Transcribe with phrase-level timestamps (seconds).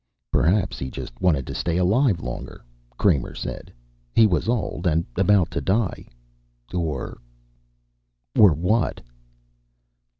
[0.31, 2.65] "Perhaps he just wanted to stay alive longer,"
[2.97, 3.71] Kramer said.
[4.15, 6.07] "He was old and about to die.
[6.73, 7.19] Or"
[8.39, 8.99] "Or what?"